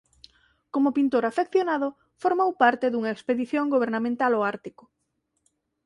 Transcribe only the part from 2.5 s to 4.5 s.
parte dunha expedición gobernamental ó